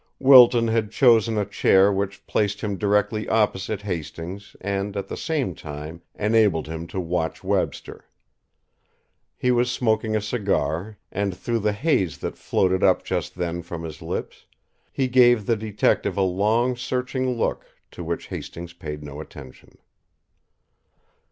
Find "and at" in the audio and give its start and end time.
4.59-5.07